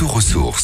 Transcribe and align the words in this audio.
Retour. 0.00 0.56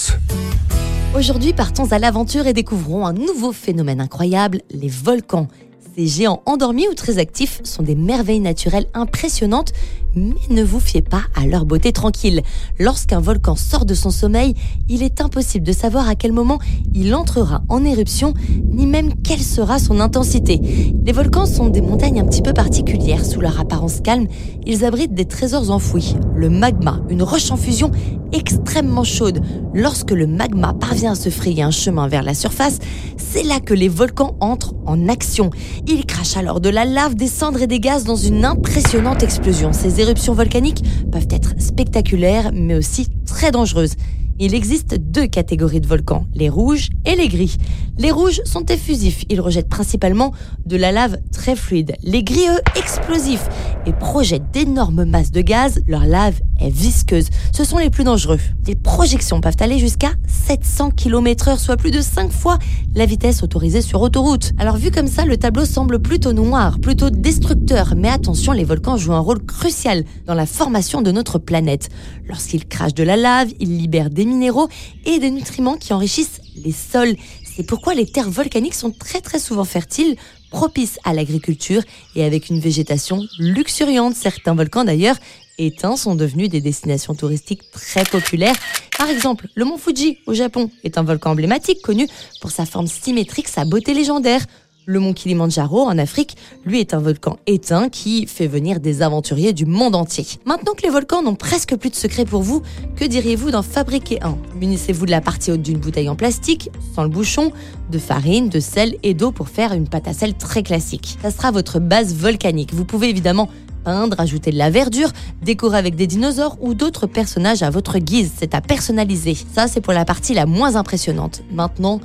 Aujourd'hui, 1.17 1.53
partons 1.53 1.91
à 1.91 1.99
l'aventure 1.99 2.47
et 2.47 2.53
découvrons 2.53 3.05
un 3.05 3.13
nouveau 3.13 3.51
phénomène 3.51 4.01
incroyable, 4.01 4.61
les 4.71 4.89
volcans. 4.89 5.49
Ces 5.97 6.07
géants 6.07 6.43
endormis 6.47 6.87
ou 6.89 6.95
très 6.95 7.19
actifs 7.19 7.61
sont 7.65 7.83
des 7.83 7.97
merveilles 7.97 8.39
naturelles 8.39 8.87
impressionnantes, 8.95 9.73
mais 10.15 10.35
ne 10.51 10.63
vous 10.63 10.79
fiez 10.79 11.03
pas 11.03 11.23
à 11.35 11.47
leur 11.47 11.67
beauté 11.67 11.93
tranquille. 11.93 12.43
Lorsqu'un 12.79 13.19
volcan 13.19 13.57
sort 13.57 13.85
de 13.85 13.95
son 13.95 14.11
sommeil, 14.11 14.55
il 14.89 15.03
est 15.03 15.21
impossible 15.21 15.67
de 15.67 15.73
savoir 15.73 16.09
à 16.09 16.15
quel 16.15 16.33
moment 16.33 16.61
il 16.95 17.15
entrera 17.15 17.63
en 17.69 17.85
éruption, 17.85 18.35
ni 18.71 18.87
même 18.87 19.15
quelle 19.23 19.43
sera 19.43 19.79
son 19.79 20.01
intensité. 20.01 20.61
Les 21.05 21.13
volcans 21.13 21.47
sont 21.47 21.69
des 21.69 21.81
montagnes 21.81 22.21
un 22.21 22.25
petit 22.25 22.41
peu 22.41 22.53
particulières. 22.53 23.25
Sous 23.25 23.41
leur 23.41 23.59
apparence 23.61 24.01
calme, 24.01 24.27
ils 24.65 24.85
abritent 24.85 25.15
des 25.15 25.25
trésors 25.25 25.71
enfouis. 25.71 26.15
Le 26.35 26.49
magma, 26.49 27.01
une 27.11 27.23
roche 27.23 27.51
en 27.51 27.57
fusion 27.57 27.91
extrêmement 28.33 29.05
chaude. 29.05 29.41
Lorsque 29.75 30.13
le 30.13 30.27
magma 30.27 30.73
parvient 30.73 31.13
à 31.13 31.17
se 31.17 31.29
frayer 31.29 31.63
un 31.63 31.71
chemin 31.71 32.07
vers 32.09 32.23
la 32.23 32.35
surface, 32.35 32.79
c'est 33.17 33.43
là 33.43 33.61
que 33.61 33.75
les 33.75 33.89
volcans 33.89 34.37
entrent 34.41 34.75
en 34.87 35.09
action. 35.09 35.51
Ils 35.89 36.07
crachent 36.07 36.37
alors 36.37 36.61
de 36.61 36.69
la 36.69 36.85
lave, 36.85 37.17
des 37.17 37.29
cendres 37.29 37.63
et 37.63 37.67
des 37.67 37.81
gaz 37.81 38.05
dans 38.05 38.17
une 38.17 38.45
impressionnante 38.45 39.23
explosion. 39.23 39.73
Ces 39.73 40.01
éruptions 40.01 40.35
volcaniques 40.35 40.85
peuvent 41.11 41.29
être 41.31 41.55
spectaculaires, 41.59 42.53
mais 42.55 42.77
aussi 42.77 43.09
très 43.27 43.51
dangereuses. 43.51 43.95
Il 44.41 44.53
existe 44.53 44.97
deux 44.97 45.29
catégories 45.29 45.81
de 45.81 45.87
volcans, 45.87 46.27
les 46.35 46.49
rouges 46.49 46.91
et 47.07 47.15
les 47.15 47.29
gris. 47.29 47.57
Les 47.97 48.11
rouges 48.11 48.41
sont 48.45 48.65
effusifs, 48.67 49.25
ils 49.29 49.41
rejettent 49.41 49.69
principalement 49.69 50.33
de 50.67 50.77
la 50.77 50.91
lave 50.91 51.19
très 51.33 51.55
fluide. 51.55 51.95
Les 52.03 52.25
gris, 52.25 52.49
eux, 52.49 52.61
explosifs 52.77 53.49
et 53.87 53.93
projettent 53.93 54.51
d'énormes 54.53 55.05
masses 55.05 55.31
de 55.31 55.41
gaz, 55.41 55.81
leur 55.87 56.05
lave 56.05 56.41
est 56.61 56.71
visqueuse. 56.71 57.29
Ce 57.53 57.63
sont 57.65 57.79
les 57.79 57.91
plus 57.91 58.03
dangereux. 58.03 58.39
Les 58.67 58.75
projections 58.75 59.41
peuvent 59.41 59.57
aller 59.61 59.79
jusqu'à 59.79 60.11
700 60.27 60.91
km/h, 60.91 61.59
soit 61.59 61.77
plus 61.77 61.91
de 61.93 62.01
5 62.01 62.33
fois 62.33 62.59
la 62.95 63.07
vitesse 63.07 63.43
autorisée 63.43 63.83
sur 63.83 64.01
autoroute. 64.01 64.53
Alors 64.59 64.77
vu 64.77 64.91
comme 64.91 65.07
ça, 65.07 65.25
le 65.25 65.37
tableau 65.37 65.65
semble 65.65 66.01
plutôt 66.01 66.33
noir, 66.33 66.81
plutôt 66.81 67.11
destructeur, 67.11 67.95
mais 67.97 68.09
attention, 68.09 68.53
les 68.53 68.65
volcans 68.65 68.97
jouent 68.97 69.15
un 69.15 69.21
rôle 69.21 69.45
crucial 69.45 70.05
dans 70.27 70.35
la 70.35 70.47
formation 70.47 71.01
de 71.01 71.13
notre 71.13 71.39
planète. 71.39 71.91
Lorsqu'ils 72.29 72.67
crachent 72.67 72.95
de 72.95 73.05
la 73.05 73.17
lave, 73.17 73.53
ils 73.61 73.77
libèrent 73.77 74.11
des 74.11 74.25
minéraux 74.25 74.69
et 75.07 75.19
des 75.19 75.31
nutriments 75.31 75.77
qui 75.77 75.93
enrichissent 75.93 76.41
les 76.65 76.73
sols. 76.73 77.17
C'est 77.57 77.63
pourquoi 77.63 77.95
les 77.95 78.07
terres 78.07 78.31
volcaniques 78.31 78.75
sont 78.75 78.91
très 78.91 79.21
très 79.21 79.39
souvent 79.39 79.65
fertiles, 79.65 80.17
propices 80.51 80.99
à 81.05 81.15
l'agriculture 81.15 81.83
et 82.17 82.25
avec 82.25 82.51
une 82.51 82.59
végétation 82.59 83.23
luxuriante. 83.39 84.17
Certains 84.17 84.57
volcans 84.57 84.83
d'ailleurs 84.83 85.17
éteints 85.59 85.97
sont 85.97 86.17
devenus 86.17 86.49
des 86.49 86.61
destinations 86.61 87.15
touristiques 87.15 87.71
très 87.71 88.03
populaires. 88.05 88.57
Par 88.99 89.09
exemple, 89.09 89.47
le 89.55 89.65
mont 89.65 89.79
Fuji 89.79 90.19
au 90.27 90.35
Japon 90.35 90.69
est 90.83 90.99
un 90.99 91.05
volcan 91.05 91.31
emblématique 91.31 91.81
connu 91.81 92.09
pour 92.41 92.51
sa 92.51 92.67
forme 92.67 92.89
symétrique, 92.89 93.47
sa 93.47 93.65
beauté 93.65 93.95
légendaire. 93.95 94.45
Le 94.87 95.01
mont 95.01 95.15
Kilimandjaro 95.15 95.81
en 95.81 95.97
Afrique, 95.97 96.37
lui, 96.67 96.79
est 96.79 96.93
un 96.93 96.99
volcan 96.99 97.39
éteint 97.47 97.89
qui 97.89 98.27
fait 98.27 98.47
venir 98.47 98.81
des 98.81 99.01
aventuriers 99.01 99.55
du 99.55 99.65
monde 99.65 99.95
entier. 99.95 100.27
Maintenant 100.45 100.75
que 100.75 100.83
les 100.83 100.91
volcans 100.91 101.23
n'ont 101.23 101.37
presque 101.37 101.75
plus 101.77 101.89
de 101.89 101.95
secret 101.95 102.27
pour 102.27 102.43
vous, 102.43 102.61
que 102.95 103.07
diriez-vous 103.07 103.51
d'en 103.51 103.63
fabriquer 103.63 104.23
un? 104.23 104.37
Munissez-vous 104.61 105.07
de 105.07 105.11
la 105.11 105.23
partie 105.23 105.51
haute 105.51 105.63
d'une 105.63 105.79
bouteille 105.79 106.11
en 106.11 106.17
plastique, 106.17 106.71
sans 106.95 107.03
le 107.03 107.09
bouchon, 107.09 107.51
de 107.91 107.99
farine, 107.99 108.51
de 108.51 108.61
sel 108.61 108.99
et 109.03 109.15
d'eau 109.15 109.33
pour 109.33 109.49
faire 109.49 109.73
une 109.73 109.89
pâte 109.89 110.07
à 110.07 110.13
sel 110.13 110.35
très 110.35 110.63
classique? 110.63 111.17
Ça 111.23 111.31
sera 111.31 111.51
votre 111.51 111.79
base 111.79 112.15
volcanique. 112.15 112.75
Vous 112.75 112.85
pouvez 112.85 113.09
évidemment 113.09 113.49
peindre, 113.85 114.21
ajouter 114.21 114.51
de 114.51 114.59
la 114.59 114.69
verdure, 114.69 115.13
décorer 115.43 115.79
avec 115.79 115.97
des 115.97 116.07
dinosaures 116.07 116.59
ou 116.61 116.75
d'autres 116.75 117.07
personnages 117.07 117.63
à 117.63 117.71
votre 117.71 117.99
guise. 117.99 118.33
C'est 118.39 118.55
à 118.55 118.61
personnaliser. 118.61 119.35
Ça, 119.55 119.67
c'est 119.67 119.81
pour 119.81 119.95
la 119.95 120.05
partie 120.05 120.35
la 120.35 120.45
moins 120.45 120.77
impressionnante. 120.77 121.43
Maintenant, 121.51 122.01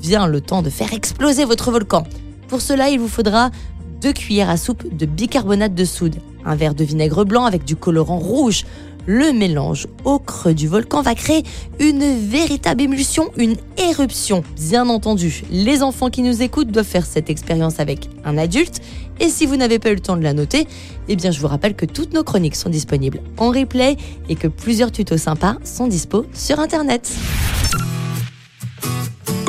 vient 0.00 0.26
le 0.26 0.40
temps 0.40 0.62
de 0.62 0.70
faire 0.70 0.92
exploser 0.92 1.44
votre 1.44 1.70
volcan. 1.70 2.04
Pour 2.48 2.60
cela, 2.60 2.88
il 2.90 2.98
vous 2.98 3.08
faudra 3.08 3.50
deux 4.00 4.12
cuillères 4.12 4.50
à 4.50 4.56
soupe 4.56 4.96
de 4.96 5.06
bicarbonate 5.06 5.74
de 5.74 5.84
soude, 5.84 6.16
un 6.44 6.54
verre 6.54 6.74
de 6.74 6.84
vinaigre 6.84 7.24
blanc 7.24 7.44
avec 7.44 7.64
du 7.64 7.76
colorant 7.76 8.18
rouge. 8.18 8.64
Le 9.06 9.32
mélange 9.32 9.86
au 10.04 10.18
creux 10.18 10.52
du 10.52 10.68
volcan 10.68 11.00
va 11.00 11.14
créer 11.14 11.42
une 11.78 12.04
véritable 12.28 12.82
émulsion, 12.82 13.30
une 13.36 13.56
éruption. 13.78 14.44
Bien 14.56 14.88
entendu, 14.88 15.42
les 15.50 15.82
enfants 15.82 16.10
qui 16.10 16.22
nous 16.22 16.42
écoutent 16.42 16.70
doivent 16.70 16.86
faire 16.86 17.06
cette 17.06 17.30
expérience 17.30 17.80
avec 17.80 18.10
un 18.24 18.36
adulte. 18.36 18.80
Et 19.18 19.28
si 19.28 19.46
vous 19.46 19.56
n'avez 19.56 19.78
pas 19.78 19.90
eu 19.90 19.94
le 19.94 20.00
temps 20.00 20.16
de 20.16 20.22
la 20.22 20.34
noter, 20.34 20.66
eh 21.08 21.16
bien 21.16 21.30
je 21.30 21.40
vous 21.40 21.48
rappelle 21.48 21.74
que 21.74 21.86
toutes 21.86 22.12
nos 22.12 22.24
chroniques 22.24 22.56
sont 22.56 22.70
disponibles 22.70 23.20
en 23.38 23.48
replay 23.48 23.96
et 24.28 24.34
que 24.34 24.48
plusieurs 24.48 24.92
tutos 24.92 25.18
sympas 25.18 25.56
sont 25.64 25.86
dispo 25.86 26.26
sur 26.34 26.60
Internet. 26.60 27.10